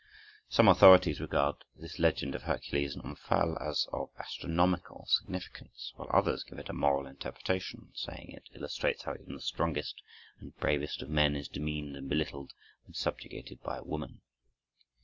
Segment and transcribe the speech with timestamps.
[0.49, 6.43] Some authorities regard this legend of Hercules and Omphale as of astronomical significance, while others
[6.43, 10.01] give it a moral interpretation, saying it illustrates how even the strongest
[10.39, 12.53] and bravest of men is demeaned and belittled
[12.87, 14.21] when subjugated by a woman.